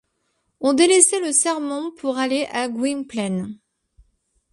On 0.61 0.73
délaissait 0.73 1.19
le 1.19 1.31
sermon 1.31 1.91
pour 1.91 2.17
aller 2.17 2.47
à 2.51 2.67
Gwynplaine. 2.67 3.59